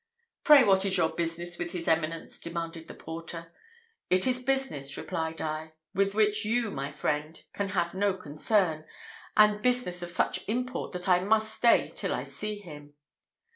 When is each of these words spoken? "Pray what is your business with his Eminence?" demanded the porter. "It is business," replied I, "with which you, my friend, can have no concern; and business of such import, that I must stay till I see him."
"Pray 0.43 0.63
what 0.63 0.83
is 0.83 0.97
your 0.97 1.09
business 1.09 1.59
with 1.59 1.73
his 1.73 1.87
Eminence?" 1.87 2.39
demanded 2.39 2.87
the 2.87 2.95
porter. 2.95 3.53
"It 4.09 4.25
is 4.25 4.39
business," 4.41 4.97
replied 4.97 5.39
I, 5.39 5.73
"with 5.93 6.15
which 6.15 6.43
you, 6.43 6.71
my 6.71 6.91
friend, 6.91 7.39
can 7.53 7.69
have 7.69 7.93
no 7.93 8.15
concern; 8.15 8.85
and 9.37 9.61
business 9.61 10.01
of 10.01 10.09
such 10.09 10.43
import, 10.47 10.93
that 10.93 11.07
I 11.07 11.19
must 11.19 11.53
stay 11.53 11.87
till 11.93 12.15
I 12.15 12.23
see 12.23 12.57
him." 12.57 12.95